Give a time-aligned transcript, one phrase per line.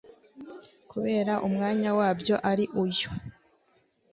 [0.91, 3.07] kubera umwanya wabyo ari uyu